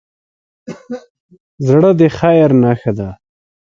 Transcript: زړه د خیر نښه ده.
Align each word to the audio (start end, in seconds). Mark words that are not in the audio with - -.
زړه 1.67 1.91
د 1.99 2.01
خیر 2.17 2.49
نښه 2.63 2.91
ده. 2.97 3.09